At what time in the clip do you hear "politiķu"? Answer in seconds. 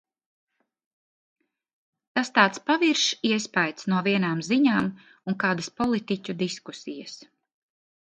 5.81-6.41